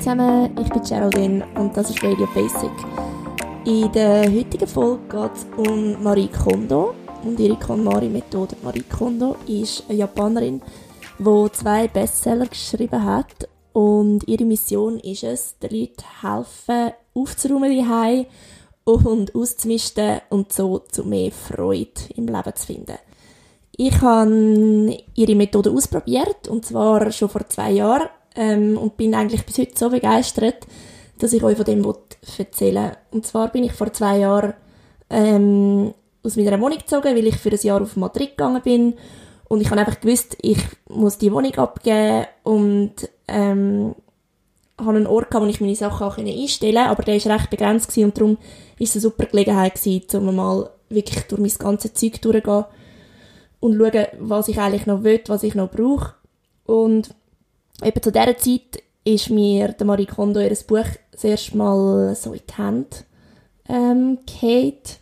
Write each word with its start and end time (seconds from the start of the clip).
zusammen, 0.00 0.50
ich 0.58 0.68
bin 0.70 0.82
Geraldine 0.82 1.46
und 1.56 1.76
das 1.76 1.90
ist 1.90 2.02
Radio 2.02 2.26
Basic. 2.32 2.70
In 3.66 3.92
der 3.92 4.32
heutigen 4.32 4.66
Folge 4.66 5.02
geht 5.10 5.30
es 5.34 5.46
um 5.58 6.02
Marie 6.02 6.28
Kondo 6.28 6.94
und 7.22 7.38
ihre 7.38 7.56
KonMari-Methode. 7.56 8.56
Marie 8.62 8.84
Kondo 8.84 9.36
ist 9.46 9.84
eine 9.88 9.98
Japanerin, 9.98 10.62
die 11.18 11.52
zwei 11.52 11.86
Bestseller 11.88 12.46
geschrieben 12.46 13.04
hat 13.04 13.46
und 13.74 14.26
ihre 14.26 14.46
Mission 14.46 14.98
ist 15.00 15.24
es, 15.24 15.58
den 15.58 15.78
Leuten 15.78 16.04
helfen, 16.22 16.94
aufzuräumen 17.12 17.70
die 17.70 18.26
und 18.84 19.34
auszumisten 19.34 20.22
und 20.30 20.50
so 20.50 20.78
zu 20.78 21.04
mehr 21.04 21.30
Freude 21.30 22.00
im 22.16 22.26
Leben 22.26 22.56
zu 22.56 22.66
finden. 22.66 22.96
Ich 23.76 24.00
habe 24.00 24.96
ihre 25.14 25.34
Methode 25.34 25.70
ausprobiert 25.70 26.48
und 26.48 26.64
zwar 26.64 27.12
schon 27.12 27.28
vor 27.28 27.46
zwei 27.48 27.72
Jahren 27.72 28.08
ähm, 28.40 28.78
und 28.78 28.96
bin 28.96 29.14
eigentlich 29.14 29.44
bis 29.44 29.58
heute 29.58 29.78
so 29.78 29.90
begeistert, 29.90 30.66
dass 31.18 31.34
ich 31.34 31.44
euch 31.44 31.56
von 31.56 31.66
dem 31.66 31.84
erzählen 32.38 32.84
will. 32.84 32.96
Und 33.10 33.26
zwar 33.26 33.52
bin 33.52 33.64
ich 33.64 33.72
vor 33.72 33.92
zwei 33.92 34.18
Jahren 34.18 34.54
ähm, 35.10 35.92
aus 36.22 36.36
meiner 36.36 36.58
Wohnung 36.58 36.78
gezogen, 36.78 37.14
weil 37.14 37.26
ich 37.26 37.36
für 37.36 37.50
ein 37.50 37.58
Jahr 37.60 37.82
auf 37.82 37.96
Madrid 37.96 38.30
gegangen 38.30 38.62
bin 38.62 38.94
und 39.48 39.60
ich 39.60 39.70
habe 39.70 39.80
einfach 39.80 40.00
gewusst, 40.00 40.38
ich 40.40 40.58
muss 40.88 41.18
die 41.18 41.30
Wohnung 41.32 41.54
abgeben 41.56 42.26
und 42.42 42.94
ähm, 43.28 43.94
habe 44.78 44.96
einen 44.96 45.06
Ort 45.06 45.30
gehabt, 45.30 45.44
wo 45.44 45.50
ich 45.50 45.60
meine 45.60 45.76
Sachen 45.76 46.06
auch 46.06 46.16
einstellen 46.16 46.76
konnte, 46.76 46.90
aber 46.90 47.02
der 47.02 47.22
war 47.22 47.34
recht 47.36 47.50
begrenzt 47.50 47.88
gewesen, 47.88 48.04
und 48.04 48.16
darum 48.16 48.36
war 48.36 48.44
es 48.78 48.94
eine 48.94 49.02
super 49.02 49.26
Gelegenheit 49.26 49.74
gewesen, 49.74 50.28
um 50.28 50.34
mal 50.34 50.70
wirklich 50.88 51.24
durch 51.24 51.40
mein 51.40 51.52
ganzes 51.58 51.92
Zeug 51.92 52.22
durchzugehen 52.22 52.64
und 53.60 53.76
schauen, 53.76 54.06
was 54.18 54.48
ich 54.48 54.58
eigentlich 54.58 54.86
noch 54.86 55.02
will, 55.02 55.20
was 55.26 55.42
ich 55.42 55.54
noch 55.54 55.70
brauche. 55.70 56.14
Und 56.64 57.14
eben 57.84 58.02
zu 58.02 58.12
dieser 58.12 58.36
Zeit 58.36 58.82
ist 59.04 59.30
mir 59.30 59.68
der 59.68 59.86
Marie 59.86 60.06
Kondo 60.06 60.40
ihr 60.40 60.56
Buch 60.66 60.84
das 61.12 61.24
erste 61.24 61.56
Mal 61.56 62.14
so 62.14 62.32
in 62.32 62.40
die 62.48 62.54
Hand 62.54 63.04
ähm, 63.68 64.18
gehabt. 64.26 64.98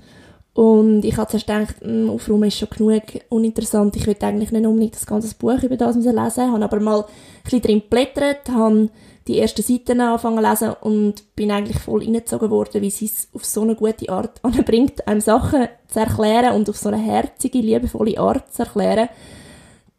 Und 0.55 1.05
ich 1.05 1.17
habe 1.17 1.31
zuerst 1.31 1.47
gedacht, 1.47 1.77
hm, 1.81 2.11
Aufräumen 2.11 2.49
ist 2.49 2.59
schon 2.59 2.69
genug 2.69 3.03
uninteressant. 3.29 3.95
Ich 3.95 4.07
will 4.07 4.17
eigentlich 4.21 4.51
nicht 4.51 4.67
unbedingt 4.67 4.95
das 4.95 5.07
ganze 5.07 5.33
Buch 5.37 5.63
über 5.63 5.77
das 5.77 5.95
lesen. 5.95 6.11
Ich 6.11 6.21
habe 6.25 6.65
aber 6.65 6.81
mal 6.81 7.01
ein 7.03 7.43
bisschen 7.45 7.63
drin 7.63 7.81
geblättert, 7.81 8.49
habe 8.49 8.89
die 9.29 9.39
ersten 9.39 9.63
Seiten 9.63 10.01
angefangen 10.01 10.43
zu 10.43 10.51
lesen 10.51 10.77
und 10.81 11.37
bin 11.37 11.53
eigentlich 11.53 11.79
voll 11.79 12.03
reingezogen 12.03 12.51
worden, 12.51 12.83
wie 12.83 12.91
sie 12.91 13.05
es 13.05 13.29
auf 13.35 13.45
so 13.45 13.63
eine 13.63 13.77
gute 13.77 14.09
Art 14.09 14.41
anbringt, 14.43 15.07
einem 15.07 15.21
Sachen 15.21 15.69
zu 15.87 16.01
erklären 16.01 16.57
und 16.57 16.69
auf 16.69 16.77
so 16.77 16.89
eine 16.89 16.99
herzige, 16.99 17.59
liebevolle 17.59 18.19
Art 18.19 18.53
zu 18.53 18.63
erklären, 18.63 19.09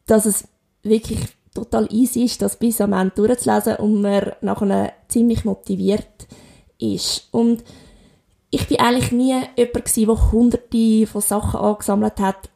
dass 0.06 0.26
es 0.26 0.46
wirklich 0.82 1.20
total 1.54 1.88
easy 1.92 2.24
ist, 2.24 2.42
das 2.42 2.56
bis 2.56 2.80
am 2.80 2.92
Ende 2.92 3.14
durchzulesen 3.14 3.76
und 3.76 4.00
man 4.00 4.32
nachher 4.40 4.92
ziemlich 5.08 5.44
motiviert 5.44 6.28
ist. 6.78 7.28
Und 7.32 7.64
ich 8.50 8.66
bin 8.66 8.78
eigentlich 8.80 9.12
nie 9.12 9.40
jemand 9.56 9.96
der 9.96 10.32
hunderte 10.32 11.06
von 11.06 11.20
Sachen 11.20 11.60
angesammelt 11.60 12.18
hat. 12.18 12.50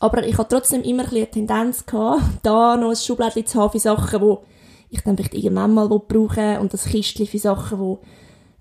Aber 0.00 0.26
ich 0.26 0.36
hatte 0.38 0.56
trotzdem 0.56 0.82
immer 0.82 1.04
ein 1.04 1.10
eine 1.10 1.30
Tendenz 1.30 1.86
gehabt, 1.86 2.22
da 2.42 2.76
noch 2.76 2.90
ein 2.90 2.96
Schubladen 2.96 3.46
zu 3.46 3.60
haben 3.60 3.72
für 3.72 3.78
Sachen, 3.78 4.20
die 4.20 4.36
ich 4.96 5.02
dann 5.02 5.16
vielleicht 5.16 5.34
irgendwann 5.34 5.74
mal 5.74 5.88
brauchen 5.88 6.58
und 6.58 6.72
das 6.72 6.86
Kistchen 6.86 7.26
für 7.26 7.38
Sachen, 7.38 7.98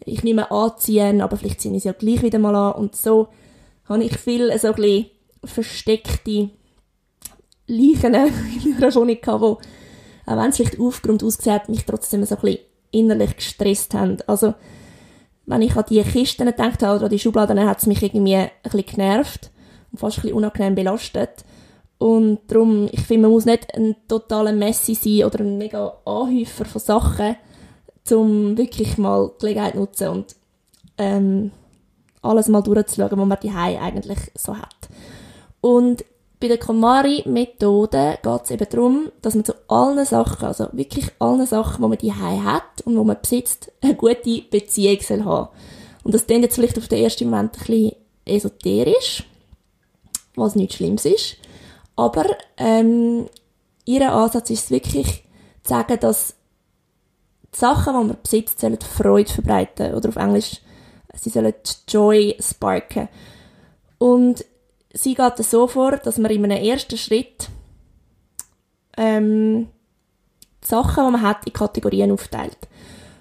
die 0.06 0.12
ich 0.12 0.24
nicht 0.24 0.36
mehr 0.36 0.52
anziehen, 0.52 1.22
aber 1.22 1.38
vielleicht 1.38 1.62
ziehe 1.62 1.76
ich 1.76 1.84
sie 1.84 1.90
ja 1.90 1.94
gleich 1.94 2.22
wieder 2.22 2.40
mal 2.40 2.56
an. 2.56 2.74
Und 2.74 2.96
so 2.96 3.28
habe 3.86 4.04
ich 4.04 4.18
viel 4.18 4.58
so 4.58 4.70
ein 4.70 4.76
bisschen 4.76 5.06
versteckte 5.44 6.50
Leichen 7.68 8.14
in 8.66 8.80
meiner 8.80 8.96
Wohnung 8.96 9.22
gehabt, 9.22 9.44
die, 9.44 10.30
auch 10.32 10.38
wenn 10.38 10.50
es 10.50 10.58
vielleicht 10.58 10.80
aufgeräumt 10.80 11.24
ausgesehen 11.24 11.62
mich 11.68 11.86
trotzdem 11.86 12.24
so 12.26 12.36
ein 12.36 12.42
bisschen 12.42 12.60
innerlich 12.92 13.36
gestresst 13.36 13.94
haben. 13.94 14.18
Also, 14.28 14.54
wenn 15.46 15.62
ich 15.62 15.76
an 15.76 15.86
die 15.90 16.02
Kisten 16.04 16.46
gedacht 16.46 16.84
habe 16.84 16.96
oder 16.96 17.06
an 17.06 17.10
die 17.10 17.20
Schubladen, 17.20 17.58
dann 17.58 17.68
hat 17.68 17.80
es 17.80 17.88
mich 17.88 18.02
irgendwie 18.02 18.36
ein 18.36 18.52
bisschen 18.64 18.86
genervt 18.86 19.52
und 19.92 20.00
fast 20.00 20.18
ein 20.18 20.22
bisschen 20.22 20.38
unangenehm 20.38 20.76
belastet. 20.76 21.44
Und 21.98 22.40
darum, 22.48 22.88
ich 22.92 23.02
finde, 23.02 23.24
man 23.24 23.32
muss 23.32 23.46
nicht 23.46 23.74
ein 23.76 23.96
totaler 24.08 24.52
Messi 24.52 24.96
sein 24.96 25.26
oder 25.26 25.40
ein 25.40 25.58
mega 25.58 25.94
Anhäufer 26.06 26.66
von 26.66 26.82
Sachen, 26.82 27.36
um 28.12 28.58
wirklich 28.58 28.98
mal 28.98 29.32
die 29.36 29.40
Gelegenheit 29.40 29.74
zu 29.74 29.80
nutzen 29.80 30.08
und 30.10 30.36
ähm, 30.98 31.52
alles 32.22 32.48
mal 32.48 32.62
durchzuschauen, 32.62 33.18
was 33.18 33.28
man 33.28 33.38
die 33.42 33.52
eigentlich 33.52 34.20
so 34.36 34.58
hat. 34.58 34.90
Und 35.62 36.04
bei 36.44 36.50
der 36.50 36.58
KonMari-Methode 36.58 38.20
geht 38.22 38.42
es 38.44 38.52
eben 38.52 38.68
darum, 38.70 39.12
dass 39.22 39.34
man 39.34 39.46
zu 39.46 39.54
allen 39.70 40.06
Sachen, 40.06 40.46
also 40.46 40.68
wirklich 40.74 41.10
allen 41.18 41.48
Sachen, 41.48 41.82
die 41.82 41.88
man 41.88 41.98
die 41.98 42.12
hat 42.12 42.82
und 42.84 42.98
wo 42.98 43.06
man 43.06 43.16
besitzt, 43.22 43.72
eine 43.80 43.96
gute 43.96 44.42
Beziehung 44.52 45.00
soll 45.00 45.24
haben. 45.24 45.48
Und 46.04 46.14
das 46.14 46.28
klingt 46.28 46.44
jetzt 46.44 46.56
vielleicht 46.56 46.78
auf 46.78 46.90
den 46.90 47.02
ersten 47.02 47.30
Moment 47.30 47.54
ein 47.54 47.60
bisschen 47.66 47.96
esoterisch, 48.26 49.24
was 50.36 50.56
nichts 50.56 50.76
Schlimmes 50.76 51.06
ist. 51.06 51.38
Aber 51.96 52.26
ähm, 52.58 53.30
ihr 53.86 54.12
Ansatz 54.12 54.50
ist 54.50 54.66
es 54.66 54.72
wirklich, 54.72 55.24
zu 55.64 55.70
sagen, 55.70 55.98
dass 56.02 56.36
die 57.56 57.58
Sachen, 57.58 57.94
die 57.94 58.08
man 58.08 58.18
besitzt, 58.22 58.60
sollen 58.60 58.82
Freude 58.82 59.32
verbreiten. 59.32 59.94
Oder 59.94 60.10
auf 60.10 60.18
Englisch, 60.18 60.60
sie 61.16 61.30
sollen 61.30 61.54
Joy 61.88 62.36
sparken. 62.42 63.08
Und 63.98 64.44
sie 64.94 65.16
geht 65.16 65.38
so 65.38 65.68
vor, 65.68 65.98
dass 65.98 66.18
man 66.18 66.32
in 66.32 66.44
einem 66.44 66.64
ersten 66.64 66.98
Schritt 66.98 67.50
ähm, 68.98 69.68
die 70.64 70.68
Sachen, 70.68 71.06
die 71.06 71.12
man 71.12 71.22
hat, 71.22 71.46
in 71.46 71.54
Kategorien 71.54 72.12
aufteilt. 72.12 72.58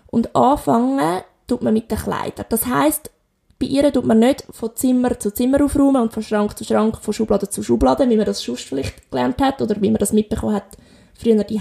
Und 0.09 0.34
anfangen 0.37 1.22
tut 1.47 1.62
man 1.62 1.75
mit 1.75 1.91
den 1.91 1.99
Kleidern. 1.99 2.47
Das 2.49 2.66
heißt, 2.66 3.11
bei 3.59 3.66
ihr 3.66 3.93
tut 3.93 4.05
man 4.05 4.19
nicht 4.19 4.44
von 4.50 4.75
Zimmer 4.77 5.19
zu 5.19 5.32
Zimmer 5.32 5.65
aufräumen 5.65 6.03
und 6.03 6.12
von 6.12 6.22
Schrank 6.22 6.56
zu 6.56 6.65
Schrank, 6.65 6.99
von 6.99 7.15
Schublade 7.15 7.49
zu 7.49 7.62
Schublade, 7.62 8.09
wie 8.09 8.16
man 8.16 8.27
das 8.27 8.41
sonst 8.41 8.65
vielleicht 8.65 9.11
gelernt 9.11 9.41
hat 9.41 9.62
oder 9.62 9.81
wie 9.81 9.91
man 9.91 9.99
das 9.99 10.12
mitbekommen 10.12 10.55
hat 10.55 10.77
früher 11.22 11.44
die 11.44 11.61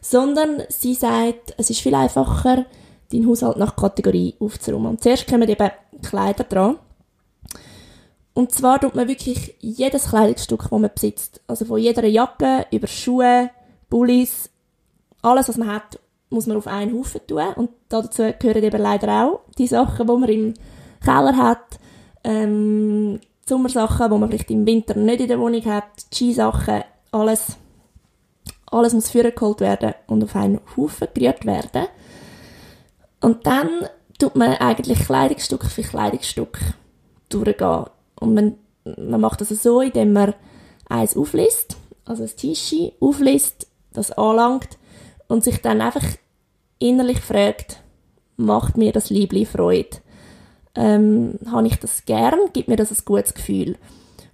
sondern 0.00 0.62
sie 0.68 0.94
sagt, 0.94 1.54
es 1.58 1.70
ist 1.70 1.80
viel 1.80 1.94
einfacher, 1.94 2.66
deinen 3.12 3.28
Haushalt 3.28 3.56
nach 3.56 3.76
Kategorie 3.76 4.34
aufzuräumen. 4.40 4.92
Und 4.92 5.02
zuerst 5.02 5.28
kommen 5.28 5.48
eben 5.48 5.70
Kleider 6.02 6.44
dran. 6.44 6.76
Und 8.34 8.52
zwar 8.52 8.80
tut 8.80 8.94
man 8.94 9.08
wirklich 9.08 9.56
jedes 9.60 10.08
Kleidungsstück, 10.08 10.62
das 10.62 10.70
man 10.70 10.90
besitzt, 10.94 11.40
also 11.46 11.64
von 11.64 11.78
jeder 11.78 12.06
Jacke 12.06 12.66
über 12.70 12.86
Schuhe, 12.86 13.50
Bullis, 13.90 14.48
alles, 15.20 15.48
was 15.48 15.58
man 15.58 15.72
hat, 15.72 15.98
muss 16.30 16.46
man 16.46 16.56
auf 16.56 16.66
einen 16.66 16.96
Haufen 16.96 17.20
tun. 17.26 17.42
Und 17.56 17.70
dazu 17.88 18.32
gehören 18.38 18.64
eben 18.64 18.80
leider 18.80 19.26
auch 19.26 19.40
die 19.58 19.66
Sachen, 19.66 20.06
die 20.06 20.12
man 20.16 20.28
im 20.28 20.54
Keller 21.04 21.36
hat, 21.36 21.78
ähm, 22.24 23.20
Sommersachen, 23.46 24.10
die 24.10 24.18
man 24.18 24.28
vielleicht 24.30 24.50
im 24.50 24.66
Winter 24.66 24.96
nicht 24.96 25.20
in 25.20 25.28
der 25.28 25.38
Wohnung 25.38 25.64
hat, 25.66 25.84
Skisachen, 26.12 26.84
alles, 27.10 27.58
alles 28.66 28.94
muss 28.94 29.10
vorgeholt 29.10 29.60
werden 29.60 29.94
und 30.06 30.24
auf 30.24 30.34
einen 30.36 30.60
Haufen 30.76 31.08
gerührt 31.12 31.44
werden. 31.44 31.86
Und 33.20 33.46
dann 33.46 33.68
tut 34.18 34.36
man 34.36 34.54
eigentlich 34.54 35.00
Kleidungsstück 35.00 35.64
für 35.66 35.82
Kleidungsstück 35.82 36.58
durchgehen. 37.28 37.84
Und 38.22 38.34
man, 38.34 38.56
man 38.84 39.20
macht 39.20 39.40
das 39.40 39.48
so, 39.48 39.80
indem 39.80 40.12
man 40.12 40.34
eins 40.88 41.16
aufliest, 41.16 41.76
also 42.04 42.22
ein 42.22 42.30
Tischi 42.36 42.92
aufliest, 43.00 43.66
das 43.92 44.12
anlangt 44.12 44.78
und 45.28 45.44
sich 45.44 45.60
dann 45.60 45.80
einfach 45.80 46.04
innerlich 46.78 47.20
fragt, 47.20 47.82
macht 48.36 48.76
mir 48.76 48.92
das 48.92 49.10
Liebli 49.10 49.44
Freude? 49.44 49.98
Ähm, 50.74 51.38
habe 51.50 51.66
ich 51.66 51.76
das 51.76 52.04
gern? 52.06 52.38
Gibt 52.52 52.68
mir 52.68 52.76
das 52.76 52.90
ein 52.90 53.04
gutes 53.04 53.34
Gefühl? 53.34 53.76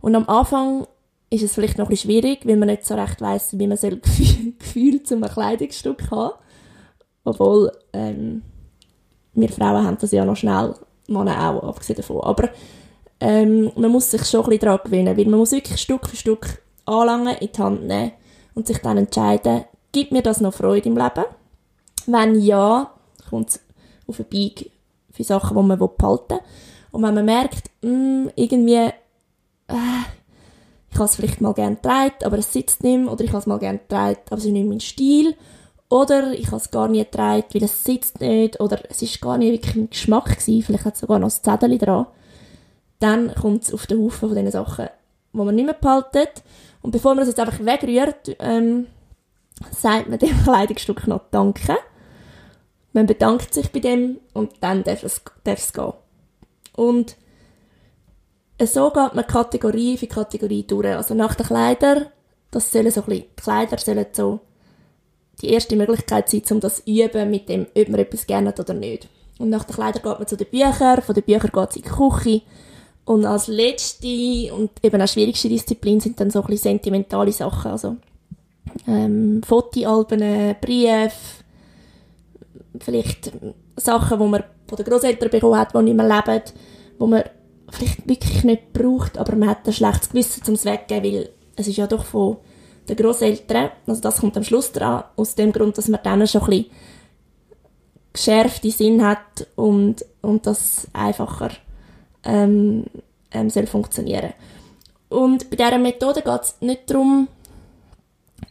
Und 0.00 0.14
am 0.14 0.28
Anfang 0.28 0.86
ist 1.30 1.42
es 1.42 1.54
vielleicht 1.54 1.78
noch 1.78 1.86
ein 1.86 1.90
bisschen 1.90 2.10
schwierig, 2.10 2.46
weil 2.46 2.56
man 2.56 2.68
nicht 2.68 2.86
so 2.86 2.94
recht 2.94 3.20
weiß, 3.20 3.58
wie 3.58 3.66
man 3.66 3.76
soll 3.76 4.00
Gefühl 4.58 5.02
zu 5.02 5.16
einem 5.16 5.28
Kleidungsstück 5.28 6.10
haben. 6.10 6.34
Obwohl, 7.24 7.72
ähm, 7.92 8.42
wir 9.34 9.48
Frauen 9.48 9.84
haben 9.84 9.98
das 10.00 10.12
ja 10.12 10.24
noch 10.24 10.36
schnell, 10.36 10.74
Männer 11.08 11.50
auch, 11.50 11.68
abgesehen 11.68 11.96
davon. 11.96 12.20
Aber 12.22 12.48
ähm, 13.20 13.72
man 13.76 13.90
muss 13.90 14.10
sich 14.10 14.24
schon 14.24 14.40
ein 14.40 14.50
bisschen 14.50 14.60
daran 14.60 14.80
gewöhnen, 14.84 15.16
weil 15.16 15.26
man 15.26 15.38
muss 15.38 15.52
wirklich 15.52 15.80
Stück 15.80 16.06
für 16.06 16.16
Stück 16.16 16.62
anlangen, 16.84 17.36
in 17.36 17.52
die 17.52 17.60
Hand 17.60 17.86
nehmen 17.86 18.12
und 18.54 18.66
sich 18.66 18.78
dann 18.78 18.98
entscheiden, 18.98 19.64
gibt 19.92 20.12
mir 20.12 20.22
das 20.22 20.40
noch 20.40 20.54
Freude 20.54 20.88
im 20.88 20.96
Leben? 20.96 21.24
Wenn 22.06 22.40
ja, 22.40 22.92
kommt 23.28 23.50
es 23.50 23.60
auf 24.06 24.18
eine 24.18 24.28
Bieg 24.28 24.70
für 25.10 25.24
Sachen, 25.24 25.56
die 25.56 25.62
man 25.62 25.78
behalten 25.78 26.30
will. 26.30 26.40
Und 26.90 27.02
wenn 27.02 27.14
man 27.14 27.24
merkt, 27.24 27.70
mh, 27.82 27.90
hm, 27.90 28.30
irgendwie, 28.36 28.74
äh, 29.68 30.02
ich 30.90 30.96
habe 30.96 31.04
es 31.04 31.16
vielleicht 31.16 31.40
mal 31.40 31.52
gerne 31.52 31.76
getragen, 31.76 32.24
aber 32.24 32.38
es 32.38 32.52
sitzt 32.52 32.82
nicht 32.82 32.98
mehr, 32.98 33.12
oder 33.12 33.24
ich 33.24 33.30
habe 33.30 33.38
es 33.38 33.46
mal 33.46 33.58
gerne 33.58 33.78
getragen, 33.78 34.18
aber 34.26 34.38
es 34.38 34.44
ist 34.44 34.52
nicht 34.52 34.68
mein 34.68 34.80
Stil, 34.80 35.34
oder 35.90 36.32
ich 36.32 36.46
habe 36.46 36.56
es 36.56 36.70
gar 36.70 36.88
nie 36.88 37.04
getragen, 37.04 37.44
weil 37.52 37.64
es 37.64 37.84
sitzt 37.84 38.20
nicht, 38.20 38.60
oder 38.60 38.80
es 38.88 39.02
ist 39.02 39.20
gar 39.20 39.38
nicht 39.38 39.52
wirklich 39.52 39.76
mein 39.76 39.90
Geschmack 39.90 40.26
gewesen, 40.26 40.62
vielleicht 40.62 40.84
hat 40.84 40.94
es 40.94 41.00
sogar 41.00 41.18
noch 41.18 41.28
ein 41.28 41.42
Zettel 41.42 41.76
dran, 41.78 42.06
dann 42.98 43.34
kommt 43.34 43.64
es 43.64 43.72
auf 43.72 43.86
den 43.86 44.02
Haufen 44.02 44.28
von 44.28 44.36
diesen 44.36 44.50
Sachen, 44.50 44.88
die 45.32 45.38
man 45.38 45.54
nicht 45.54 45.64
mehr 45.64 45.74
behaltet. 45.74 46.42
Und 46.82 46.90
bevor 46.90 47.14
man 47.14 47.20
das 47.20 47.28
jetzt 47.28 47.40
einfach 47.40 47.60
wegrührt, 47.60 48.36
ähm, 48.40 48.86
sagt 49.70 50.08
man 50.08 50.18
dem 50.18 50.36
Kleidungsstück 50.44 51.06
noch 51.06 51.22
Danke. 51.30 51.76
Man 52.92 53.06
bedankt 53.06 53.54
sich 53.54 53.70
bei 53.70 53.80
dem 53.80 54.18
und 54.32 54.52
dann 54.60 54.82
darf 54.82 55.02
es, 55.04 55.22
darf 55.44 55.58
es 55.58 55.72
gehen. 55.72 55.92
Und 56.74 57.16
so 58.60 58.90
geht 58.90 59.14
man 59.14 59.26
Kategorie 59.26 59.96
für 59.96 60.06
Kategorie 60.06 60.64
durch. 60.66 60.96
Also 60.96 61.14
nach 61.14 61.34
den 61.34 61.46
Kleidern, 61.46 62.06
das 62.50 62.72
sollen 62.72 62.90
so 62.90 63.02
ein 63.02 63.06
bisschen, 63.06 63.24
die 63.24 63.42
Kleider 63.42 63.78
sollen 63.78 64.06
so 64.12 64.40
die 65.40 65.50
erste 65.50 65.76
Möglichkeit 65.76 66.28
sein, 66.28 66.42
um 66.50 66.60
das 66.60 66.84
zu 66.84 66.90
üben 66.90 67.30
mit 67.30 67.48
dem, 67.48 67.66
ob 67.76 67.88
man 67.88 68.00
etwas 68.00 68.26
gerne 68.26 68.48
hat 68.48 68.58
oder 68.60 68.74
nicht. 68.74 69.08
Und 69.38 69.50
nach 69.50 69.64
den 69.64 69.74
Kleidern 69.74 70.02
geht 70.02 70.18
man 70.18 70.26
zu 70.26 70.36
den 70.36 70.48
Büchern, 70.48 71.02
von 71.02 71.14
den 71.14 71.24
Büchern 71.24 71.50
geht 71.52 71.70
es 71.70 71.76
in 71.76 71.82
die 71.82 71.88
Küche. 71.88 72.42
Und 73.08 73.24
als 73.24 73.48
letzte 73.48 74.52
und 74.52 74.70
eben 74.82 75.00
auch 75.00 75.08
schwierigste 75.08 75.48
Disziplin 75.48 75.98
sind 75.98 76.20
dann 76.20 76.30
so 76.30 76.42
ein 76.42 76.46
bisschen 76.46 76.72
sentimentale 76.72 77.32
Sachen, 77.32 77.70
also 77.70 77.96
ähm, 78.86 79.40
Fotoalben, 79.42 80.54
Briefe, 80.60 81.42
vielleicht 82.78 83.32
Sachen, 83.76 84.18
die 84.18 84.26
man 84.26 84.44
von 84.66 84.76
den 84.76 84.84
Großeltern 84.84 85.30
bekommen 85.30 85.58
hat, 85.58 85.74
die 85.74 85.82
nicht 85.84 85.96
mehr 85.96 86.06
leben, 86.06 86.42
wo 86.98 87.06
man 87.06 87.22
vielleicht 87.70 88.06
wirklich 88.06 88.44
nicht 88.44 88.74
braucht, 88.74 89.16
aber 89.16 89.36
man 89.36 89.48
hat 89.48 89.66
ein 89.66 89.72
schlechtes 89.72 90.10
Gewissen 90.10 90.44
zum 90.44 90.62
Weggeben, 90.62 91.10
weil 91.10 91.30
es 91.56 91.66
ist 91.66 91.78
ja 91.78 91.86
doch 91.86 92.04
von 92.04 92.36
den 92.90 92.96
Großeltern, 92.96 93.70
also 93.86 94.02
das 94.02 94.18
kommt 94.18 94.36
am 94.36 94.44
Schluss 94.44 94.70
dran, 94.70 95.04
aus 95.16 95.34
dem 95.34 95.52
Grund, 95.52 95.78
dass 95.78 95.88
man 95.88 96.00
dann 96.02 96.26
schon 96.26 96.42
ein 96.42 96.46
bisschen 96.50 96.66
geschärfte 98.12 98.70
Sinn 98.70 99.02
hat 99.02 99.46
und, 99.56 100.04
und 100.20 100.46
das 100.46 100.88
einfacher 100.92 101.52
ähm, 102.24 102.84
ähm, 103.30 103.50
soll 103.50 103.66
funktionieren. 103.66 104.32
Und 105.08 105.50
bei 105.50 105.56
dieser 105.56 105.78
Methode 105.78 106.22
geht 106.22 106.42
es 106.42 106.56
nicht 106.60 106.90
darum, 106.90 107.28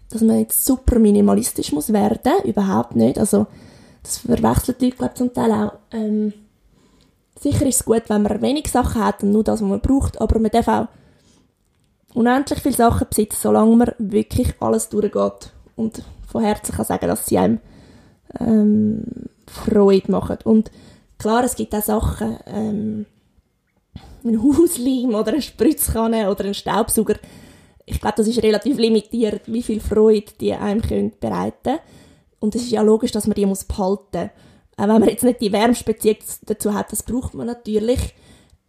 dass 0.10 0.22
man 0.22 0.40
jetzt 0.40 0.66
super 0.66 1.00
minimalistisch 1.00 1.72
muss 1.72 1.92
werden, 1.92 2.44
überhaupt 2.44 2.96
nicht. 2.96 3.20
Also 3.20 3.48
das 4.04 4.20
verwechselt 4.20 4.82
die 4.82 4.92
glaube 4.92 5.14
zum 5.14 5.34
Teil 5.34 5.52
auch. 5.52 5.74
Ähm, 5.92 6.34
sicher 7.40 7.66
ist 7.66 7.76
es 7.76 7.86
gut, 7.86 8.04
wenn 8.08 8.24
man 8.24 8.42
wenig 8.42 8.72
Sachen 8.72 9.04
hat 9.04 9.24
und 9.24 9.32
nur 9.32 9.44
das, 9.44 9.62
was 9.62 9.70
man 9.70 9.82
braucht, 9.82 10.20
aber 10.20 10.40
man 10.40 10.52
darf 10.52 10.68
auch 10.68 10.88
unendlich 12.14 12.60
viele 12.60 12.76
Sachen 12.76 13.08
besitzen, 13.08 13.38
solange 13.40 13.76
man 13.76 13.92
wirklich 14.00 14.54
alles 14.60 14.90
durchgeht 14.90 15.52
und 15.76 16.02
von 16.26 16.44
Herzen 16.44 16.74
kann 16.74 16.86
sagen, 16.86 17.08
dass 17.08 17.26
sie 17.26 17.38
einem 17.38 17.60
ähm, 18.40 19.04
Freude 19.46 20.12
machen. 20.12 20.38
Und 20.44 20.72
klar, 21.20 21.44
es 21.44 21.56
gibt 21.56 21.76
auch 21.76 21.84
Sachen, 21.84 22.38
ähm, 22.48 23.06
ein 24.28 24.42
Hausleim 24.58 25.16
oder 25.16 25.34
eine 25.34 25.42
Spritzkanne 25.42 26.30
oder 26.30 26.46
ein 26.46 26.54
Staubsauger. 26.54 27.16
Ich 27.86 28.02
glaube, 28.02 28.16
das 28.18 28.28
ist 28.28 28.44
relativ 28.44 28.78
limitiert, 28.78 29.42
wie 29.48 29.64
viel 29.64 29.80
Freude 29.80 30.32
die 30.40 30.54
einem 30.54 30.82
können 30.82 31.14
bereiten 31.20 31.80
Und 32.40 32.54
es 32.56 32.64
ist 32.64 32.72
ja 32.72 32.82
logisch, 32.82 33.12
dass 33.12 33.28
man 33.28 33.36
die 33.36 33.46
muss 33.46 33.64
behalten 33.64 34.24
muss. 34.24 34.30
Auch 34.78 34.88
wenn 34.88 35.00
man 35.00 35.10
jetzt 35.10 35.24
nicht 35.24 35.42
die 35.42 35.52
Wärmspezies 35.52 36.42
dazu 36.46 36.74
hat, 36.74 36.92
das 36.92 37.02
braucht 37.02 37.34
man 37.34 37.48
natürlich. 37.48 38.14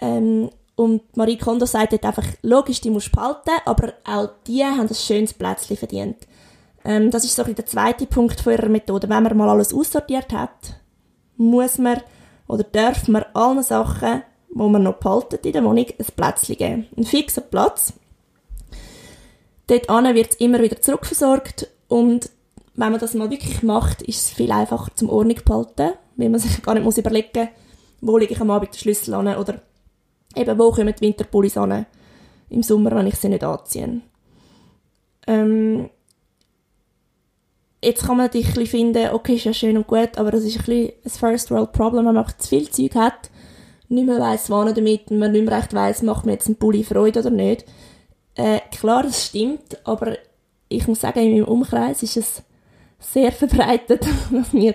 Ähm, 0.00 0.48
und 0.74 1.16
Marie 1.16 1.36
Kondo 1.36 1.66
sagt 1.66 1.92
jetzt 1.92 2.06
einfach, 2.06 2.24
logisch, 2.42 2.80
die 2.80 2.90
muss 2.90 3.10
behalten, 3.10 3.50
aber 3.66 3.94
auch 4.04 4.30
die 4.46 4.64
haben 4.64 4.88
ein 4.88 4.94
schönes 4.94 5.34
Plätzchen 5.34 5.76
verdient. 5.76 6.16
Ähm, 6.84 7.10
das 7.10 7.24
ist 7.24 7.36
so 7.36 7.42
der 7.42 7.66
zweite 7.66 8.06
Punkt 8.06 8.40
von 8.40 8.52
ihrer 8.52 8.68
Methode. 8.68 9.08
Wenn 9.08 9.22
man 9.22 9.36
mal 9.36 9.50
alles 9.50 9.74
aussortiert 9.74 10.32
hat, 10.32 10.76
muss 11.36 11.78
man 11.78 12.00
oder 12.46 12.64
darf 12.64 13.06
man 13.08 13.24
allen 13.34 13.62
Sachen, 13.62 14.22
die 14.50 14.56
man 14.56 14.82
noch 14.82 14.94
behalten 14.96 15.38
in 15.44 15.52
der 15.52 15.64
Wohnung, 15.64 15.86
ein 15.86 16.06
Plätzchen 16.16 16.56
geben. 16.56 16.86
Ein 16.96 17.04
fixer 17.04 17.42
Platz. 17.42 17.92
Dort 19.66 19.88
wird 19.88 20.30
es 20.30 20.36
immer 20.36 20.60
wieder 20.60 20.80
zurückversorgt 20.80 21.68
und 21.88 22.30
wenn 22.74 22.92
man 22.92 23.00
das 23.00 23.14
mal 23.14 23.30
wirklich 23.30 23.62
macht, 23.62 24.02
ist 24.02 24.24
es 24.24 24.30
viel 24.30 24.52
einfacher 24.52 24.94
zum 24.94 25.10
Ordnung 25.10 25.38
behalten, 25.44 25.92
weil 26.16 26.28
man 26.28 26.40
sich 26.40 26.62
gar 26.62 26.74
nicht 26.74 26.84
muss 26.84 26.98
überlegen 26.98 27.48
wo 28.00 28.16
lege 28.16 28.34
ich 28.34 28.40
am 28.40 28.50
Abend 28.50 28.72
den 28.72 28.78
Schlüssel 28.78 29.14
an 29.14 29.26
oder 29.36 29.60
eben 30.36 30.58
wo 30.58 30.70
kommen 30.70 30.94
die 30.96 31.00
Winterpullis 31.00 31.56
an 31.56 31.86
im 32.48 32.62
Sommer, 32.62 32.92
wenn 32.92 33.06
ich 33.06 33.16
sie 33.16 33.28
nicht 33.28 33.44
anziehe. 33.44 34.00
Ähm, 35.26 35.90
jetzt 37.82 38.04
kann 38.04 38.16
man 38.16 38.26
natürlich 38.26 38.70
finden, 38.70 39.10
okay, 39.12 39.34
ist 39.34 39.44
ja 39.44 39.52
schön 39.52 39.76
und 39.76 39.86
gut, 39.86 40.16
aber 40.16 40.30
das 40.30 40.44
ist 40.44 40.68
ein 40.68 40.92
ein 41.04 41.10
First 41.10 41.50
World 41.50 41.72
Problem, 41.72 42.06
wenn 42.06 42.14
man 42.14 42.26
zu 42.38 42.48
viel 42.48 42.70
Zeug 42.70 42.94
hat, 42.94 43.30
nicht 43.88 44.06
mehr 44.06 44.20
weiss, 44.20 44.50
wann 44.50 44.74
damit, 44.74 45.10
und 45.10 45.18
man 45.18 45.32
nicht 45.32 45.44
mehr 45.44 45.58
recht 45.58 45.74
weiss, 45.74 46.02
macht 46.02 46.26
mir 46.26 46.32
jetzt 46.32 46.48
ein 46.48 46.56
Pulli 46.56 46.84
Freude 46.84 47.20
oder 47.20 47.30
nicht. 47.30 47.64
Äh, 48.34 48.60
klar, 48.70 49.02
das 49.02 49.26
stimmt, 49.26 49.78
aber 49.84 50.16
ich 50.68 50.86
muss 50.86 51.00
sagen, 51.00 51.20
in 51.20 51.32
meinem 51.32 51.44
Umkreis 51.48 52.02
ist 52.02 52.16
es 52.16 52.42
sehr 52.98 53.32
verbreitet, 53.32 54.06
dass 54.30 54.52
wir 54.52 54.74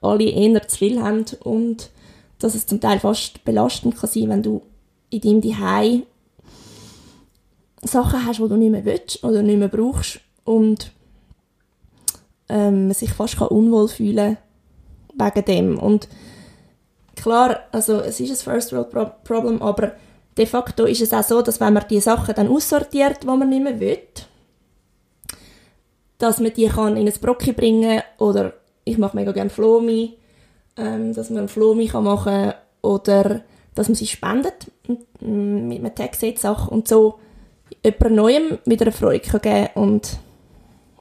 alle 0.00 0.24
eher 0.24 0.66
zu 0.66 0.78
viel 0.78 1.02
haben 1.02 1.24
und 1.44 1.90
dass 2.38 2.54
es 2.54 2.66
zum 2.66 2.80
Teil 2.80 2.98
fast 2.98 3.44
belastend 3.44 3.96
kann 3.96 4.10
sein, 4.10 4.28
wenn 4.30 4.42
du 4.42 4.62
in 5.10 5.20
deinem 5.20 5.42
Zuhause 5.42 6.02
Sachen 7.82 8.26
hast, 8.26 8.38
die 8.38 8.48
du 8.48 8.56
nicht 8.56 8.70
mehr 8.70 8.84
willst 8.84 9.24
oder 9.24 9.42
nicht 9.42 9.58
mehr 9.58 9.68
brauchst 9.68 10.20
und 10.44 10.92
ähm, 12.48 12.86
man 12.86 12.94
sich 12.94 13.12
fast 13.12 13.40
unwohl 13.40 13.88
fühlen 13.88 14.36
wegen 15.14 15.44
dem. 15.44 15.78
Und 15.78 16.08
klar, 17.16 17.60
also 17.72 18.00
es 18.00 18.20
ist 18.20 18.30
ein 18.30 18.52
First 18.52 18.72
World 18.72 18.90
Problem, 19.24 19.62
aber 19.62 19.92
de 20.36 20.46
facto 20.46 20.84
ist 20.84 21.00
es 21.00 21.12
auch 21.12 21.22
so, 21.22 21.42
dass 21.42 21.60
wenn 21.60 21.72
man 21.72 21.86
die 21.88 22.00
Sachen 22.00 22.34
dann 22.34 22.48
aussortiert, 22.48 23.22
die 23.22 23.26
man 23.26 23.48
nicht 23.48 23.62
mehr 23.62 23.80
will, 23.80 23.98
dass 26.18 26.38
man 26.38 26.52
die 26.52 26.68
kann 26.68 26.96
in 26.96 27.08
ein 27.08 27.14
Brocki 27.20 27.52
bringen 27.52 28.02
oder 28.18 28.52
ich 28.84 28.98
mache 28.98 29.16
mega 29.16 29.32
gerne 29.32 29.50
Flomi, 29.50 30.16
ähm, 30.76 31.14
dass 31.14 31.30
man 31.30 31.48
Flomi 31.48 31.88
kann 31.88 32.04
machen 32.04 32.52
oder 32.82 33.42
dass 33.74 33.88
man 33.88 33.94
sie 33.94 34.06
spendet 34.06 34.70
mit 35.20 35.78
einem 35.78 35.94
Tag-Set-Sache 35.94 36.70
und 36.70 36.88
so 36.88 37.18
jemand 37.84 38.14
Neuem 38.14 38.58
wieder 38.64 38.86
eine 38.86 38.92
Freude 38.92 39.20
kann 39.20 39.68
und 39.74 40.18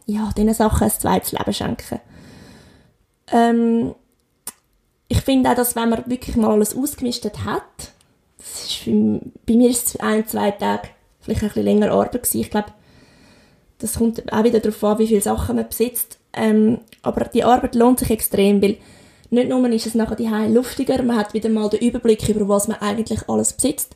ja, 0.05 0.29
diesen 0.35 0.53
Sachen 0.53 0.85
ein 0.85 0.91
zweites 0.91 1.31
Leben 1.31 1.53
schenken. 1.53 1.99
Ähm, 3.31 3.93
ich 5.09 5.21
finde 5.21 5.49
auch, 5.49 5.55
dass 5.55 5.75
wenn 5.75 5.89
man 5.89 6.03
wirklich 6.05 6.37
mal 6.37 6.51
alles 6.51 6.75
ausgemistet 6.75 7.43
hat, 7.43 7.63
das 8.37 8.65
ist 8.65 8.73
für, 8.75 9.19
bei 9.45 9.55
mir 9.55 9.69
ist 9.69 9.87
es 9.87 9.95
ein, 9.97 10.25
zwei 10.27 10.51
Tage 10.51 10.87
vielleicht 11.19 11.41
ein 11.43 11.47
bisschen 11.49 11.63
länger 11.63 11.91
Arbeit 11.91 12.13
gewesen. 12.13 12.39
Ich 12.39 12.49
glaube, 12.49 12.69
das 13.79 13.95
kommt 13.95 14.31
auch 14.31 14.43
wieder 14.43 14.59
darauf 14.59 14.83
an, 14.83 14.99
wie 14.99 15.07
viele 15.07 15.21
Sachen 15.21 15.55
man 15.55 15.67
besitzt. 15.67 16.19
Ähm, 16.33 16.79
aber 17.01 17.25
die 17.25 17.43
Arbeit 17.43 17.75
lohnt 17.75 17.99
sich 17.99 18.11
extrem, 18.11 18.61
weil 18.61 18.77
nicht 19.31 19.49
nur 19.49 19.67
ist 19.69 19.87
es 19.87 19.95
nachher 19.95 20.15
die 20.15 20.27
luftiger, 20.53 21.01
man 21.03 21.17
hat 21.17 21.33
wieder 21.33 21.49
mal 21.49 21.69
den 21.69 21.81
Überblick 21.81 22.27
über 22.29 22.47
was 22.47 22.67
man 22.67 22.77
eigentlich 22.77 23.27
alles 23.27 23.53
besitzt, 23.53 23.95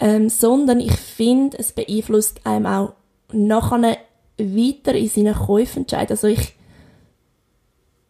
ähm, 0.00 0.28
sondern 0.28 0.80
ich 0.80 0.96
finde, 0.96 1.58
es 1.58 1.72
beeinflusst 1.72 2.44
einem 2.44 2.66
auch 2.66 2.92
nachher 3.32 3.98
weiter 4.38 4.94
in 4.94 5.08
seinen 5.08 5.34
Käufen 5.34 5.80
entscheiden. 5.80 6.10
Also 6.10 6.26
ich, 6.28 6.54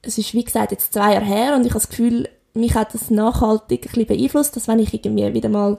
es 0.02 0.18
ist 0.18 0.34
wie 0.34 0.44
gesagt 0.44 0.72
jetzt 0.72 0.92
zwei 0.92 1.14
Jahre 1.14 1.24
her 1.24 1.54
und 1.54 1.62
ich 1.62 1.70
habe 1.70 1.80
das 1.80 1.88
Gefühl, 1.88 2.28
mich 2.54 2.74
hat 2.74 2.92
das 2.92 3.10
nachhaltig 3.10 3.86
ein 3.86 3.92
bisschen 3.92 4.06
beeinflusst, 4.06 4.56
dass 4.56 4.68
wenn 4.68 4.78
ich 4.78 4.92
irgendwie 4.92 5.32
wieder 5.32 5.48
mal 5.48 5.78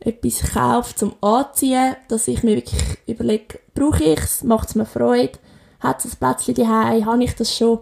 etwas 0.00 0.52
kaufe 0.52 0.94
zum 0.94 1.14
Anziehen, 1.20 1.94
dass 2.08 2.28
ich 2.28 2.42
mir 2.42 2.56
wirklich 2.56 2.80
überlege, 3.06 3.60
brauche 3.74 4.02
ich 4.02 4.18
es, 4.18 4.42
macht 4.42 4.68
es 4.68 4.74
mir 4.74 4.86
Freude, 4.86 5.38
hat 5.78 6.04
es 6.04 6.14
ein 6.14 6.18
Plätzchen 6.18 6.54
daheim, 6.54 7.06
habe 7.06 7.24
ich 7.24 7.34
das 7.34 7.56
schon, 7.56 7.80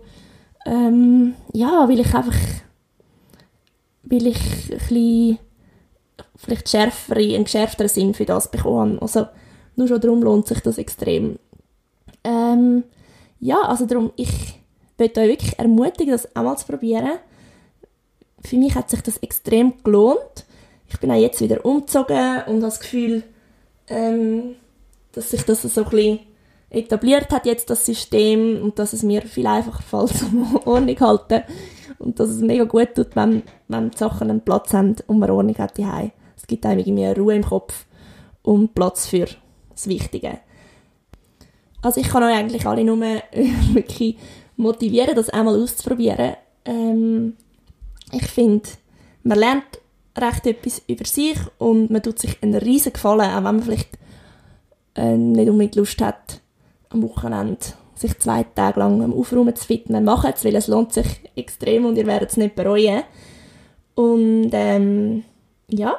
ähm, 0.67 1.35
ja, 1.53 1.89
weil 1.89 2.01
ich 2.01 2.15
einfach, 2.15 2.37
weil 4.03 4.27
ich 4.27 4.71
ein 4.71 4.79
bisschen, 4.79 5.39
vielleicht 6.37 6.69
schärfere, 6.69 7.21
einen 7.21 7.45
geschärfteren 7.45 7.89
Sinn 7.89 8.15
für 8.15 8.25
das 8.25 8.51
bekomme. 8.51 9.01
Also 9.01 9.27
nur 9.77 9.89
schon 9.89 10.01
darum 10.01 10.23
lohnt 10.23 10.47
sich 10.47 10.61
das 10.61 10.79
extrem. 10.79 11.39
Ähm, 12.25 12.85
ja, 13.41 13.61
also 13.63 13.87
darum, 13.87 14.13
ich 14.17 14.58
möchte 14.99 15.21
euch 15.21 15.29
wirklich 15.29 15.59
ermutigen, 15.59 16.13
das 16.13 16.35
einmal 16.35 16.59
zu 16.59 16.67
probieren. 16.67 17.19
Für 18.45 18.57
mich 18.57 18.75
hat 18.75 18.91
sich 18.91 19.03
das 19.03 19.19
extrem 19.19 19.75
gelohnt. 19.83 20.47
Ich 20.89 20.99
bin 21.01 21.11
auch 21.11 21.21
jetzt 21.21 21.41
wieder 21.41 21.65
umgezogen 21.65 22.43
und 22.47 22.55
habe 22.55 22.61
das 22.61 22.81
Gefühl, 22.81 23.23
ähm, 23.89 24.57
dass 25.13 25.31
sich 25.31 25.43
das 25.43 25.63
so 25.63 25.85
ein 25.85 25.91
bisschen 25.91 26.19
etabliert 26.71 27.31
hat, 27.31 27.47
jetzt 27.47 27.71
das 27.71 27.85
System, 27.85 28.63
und 28.63 28.79
dass 28.79 28.93
es 28.93 29.03
mir 29.03 29.23
viel 29.23 29.47
einfacher 29.47 29.83
fällt, 29.83 30.17
zum 30.17 30.57
Ordnung 30.65 31.01
halten. 31.01 31.43
Und 31.99 32.21
dass 32.21 32.29
es 32.29 32.41
mega 32.41 32.65
gut 32.65 32.95
tut, 32.95 33.17
wenn, 33.17 33.43
wenn 33.67 33.91
die 33.91 33.99
Sachen 33.99 34.31
einen 34.31 34.43
Platz 34.43 34.73
haben 34.73 34.97
und 35.07 35.19
man 35.19 35.31
Ordnung 35.31 35.59
hat 35.59 35.79
daheim. 35.79 36.13
Es 36.37 36.47
gibt 36.47 36.65
einem 36.65 36.79
irgendwie 36.79 37.07
Ruhe 37.07 37.35
im 37.35 37.45
Kopf 37.45 37.87
und 38.43 38.75
Platz 38.75 39.07
für 39.07 39.27
das 39.71 39.89
Wichtige. 39.89 40.39
Also 41.83 42.01
ich 42.01 42.09
kann 42.09 42.23
euch 42.23 42.37
eigentlich 42.37 42.67
alle 42.67 42.85
nur 42.85 42.99
wirklich 43.73 44.17
motivieren, 44.59 45.15
das 45.17 45.31
einmal 45.31 45.61
auszuprobieren. 45.61 46.35
Ähm, 46.65 47.37
ich 48.13 48.27
finde, 48.27 48.69
man 49.23 49.39
lernt 49.39 49.81
recht 50.17 50.47
etwas 50.47 50.83
über 50.87 51.05
sich 51.05 51.39
und 51.59 51.91
man 51.91 52.03
tut 52.03 52.19
sich 52.19 52.43
einen 52.43 52.55
riesen 52.57 52.93
Gefallen, 52.93 53.31
auch 53.31 53.37
wenn 53.37 53.43
man 53.43 53.63
vielleicht 53.63 53.97
äh, 54.97 55.17
nicht 55.17 55.49
unbedingt 55.49 55.77
Lust 55.77 56.01
hat, 56.03 56.41
am 56.91 57.03
Wochenende 57.03 57.59
sich 57.95 58.19
zwei 58.19 58.45
Tage 58.45 58.81
lang 58.81 59.03
am 59.03 59.13
Aufräumen 59.13 59.55
zu 59.57 59.67
fitnen, 59.67 60.05
machen 60.05 60.33
es, 60.35 60.45
weil 60.45 60.55
es 60.55 60.69
lohnt 60.69 60.93
sich 60.93 61.07
extrem 61.35 61.85
und 61.85 61.97
ihr 61.97 62.07
werdet 62.07 62.31
es 62.31 62.37
nicht 62.37 62.55
bereuen. 62.55 63.03
Und 63.95 64.51
ähm, 64.53 65.25
ja, 65.69 65.99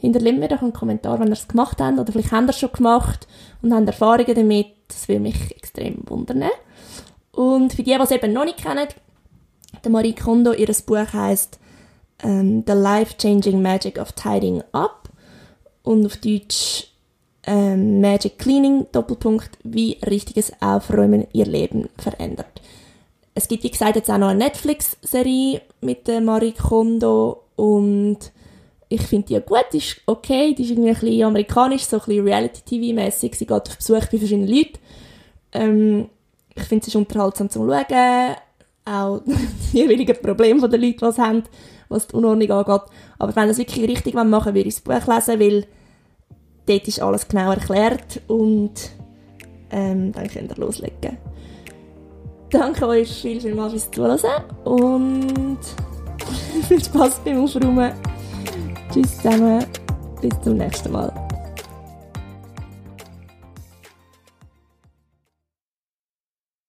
hinterlasst 0.00 0.38
mir 0.38 0.48
doch 0.48 0.62
einen 0.62 0.72
Kommentar, 0.72 1.18
wenn 1.18 1.28
ihr 1.28 1.32
es 1.32 1.48
gemacht 1.48 1.80
habt 1.80 1.98
oder 1.98 2.12
vielleicht 2.12 2.30
habt 2.30 2.46
ihr 2.46 2.50
es 2.50 2.58
schon 2.58 2.72
gemacht 2.72 3.26
und 3.62 3.74
habt 3.74 3.86
Erfahrungen 3.86 4.34
damit. 4.34 4.66
Das 4.88 5.08
würde 5.08 5.20
mich 5.20 5.56
extrem 5.56 5.98
wundern. 6.06 6.44
Und 7.36 7.74
für 7.74 7.82
die, 7.82 7.94
die 7.94 8.02
es 8.02 8.10
eben 8.10 8.32
noch 8.32 8.46
nicht 8.46 8.64
kennen, 8.64 8.88
der 9.84 9.90
Marie 9.90 10.14
Kondo, 10.14 10.54
ihr 10.54 10.68
Buch 10.86 11.12
heißt 11.12 11.58
ähm, 12.22 12.64
The 12.66 12.72
Life-Changing 12.72 13.60
Magic 13.60 13.98
of 13.98 14.12
Tidying 14.12 14.62
Up 14.72 15.10
und 15.82 16.06
auf 16.06 16.16
Deutsch 16.16 16.88
ähm, 17.46 18.00
Magic 18.00 18.38
Cleaning, 18.38 18.86
Doppelpunkt, 18.90 19.50
wie 19.64 19.98
richtiges 20.06 20.50
Aufräumen 20.62 21.26
ihr 21.34 21.44
Leben 21.44 21.90
verändert. 21.98 22.62
Es 23.34 23.48
gibt, 23.48 23.64
wie 23.64 23.70
gesagt, 23.70 23.96
jetzt 23.96 24.10
auch 24.10 24.16
noch 24.16 24.28
eine 24.28 24.38
Netflix-Serie 24.38 25.60
mit 25.82 26.08
der 26.08 26.22
Marie 26.22 26.52
Kondo 26.52 27.42
und 27.54 28.16
ich 28.88 29.02
finde 29.02 29.26
die 29.26 29.40
gut, 29.46 29.66
die 29.74 29.78
ist 29.78 30.00
okay, 30.06 30.54
die 30.54 30.62
ist 30.62 30.70
irgendwie 30.70 30.88
ein 30.88 30.94
bisschen 30.98 31.22
amerikanisch, 31.24 31.82
so 31.82 31.98
ein 31.98 32.02
bisschen 32.06 32.24
Reality-TV-mäßig, 32.24 33.34
sie 33.34 33.46
geht 33.46 33.68
auf 33.68 33.76
Besuch 33.76 34.06
bei 34.06 34.16
verschiedenen 34.18 34.48
Leuten. 34.48 34.78
Ähm, 35.52 36.08
ich 36.56 36.64
finde 36.64 36.82
es 36.82 36.88
ist 36.88 36.96
unterhaltsam 36.96 37.50
zum 37.50 37.68
Schauen, 37.68 38.36
auch 38.84 39.20
die 39.72 39.78
jeweiligen 39.78 40.16
Probleme 40.20 40.68
der 40.68 40.78
Leute, 40.78 40.96
die 40.96 41.04
es 41.04 41.18
haben, 41.18 41.42
was 41.88 42.06
die 42.06 42.14
Unordnung 42.14 42.50
angeht. 42.50 42.82
Aber 43.18 43.36
wenn 43.36 43.48
es 43.48 43.58
wirklich 43.58 43.88
richtig 43.88 44.14
machen 44.14 44.54
würde 44.54 44.68
ich 44.68 44.74
das 44.74 44.80
Buch 44.80 45.14
lesen, 45.14 45.40
weil 45.40 45.66
dort 46.66 46.88
ist 46.88 47.02
alles 47.02 47.28
genau 47.28 47.50
erklärt 47.50 48.20
und 48.28 48.72
ähm, 49.70 50.12
dann 50.12 50.28
könnt 50.28 50.50
ihr 50.50 50.56
loslegen. 50.56 51.18
Danke 52.50 52.86
euch 52.86 53.12
viel, 53.22 53.40
viel 53.40 53.54
mal 53.54 53.70
fürs 53.70 53.90
Zuhören 53.90 54.20
und 54.64 55.58
viel 56.68 56.82
Spaß 56.82 57.20
beim 57.24 57.42
Aufräumen. 57.42 57.92
Tschüss 58.92 59.16
zusammen, 59.16 59.64
bis 60.20 60.40
zum 60.42 60.56
nächsten 60.56 60.92
Mal. 60.92 61.25